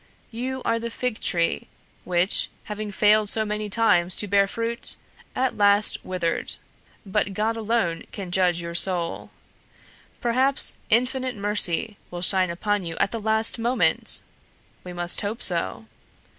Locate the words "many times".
3.45-4.15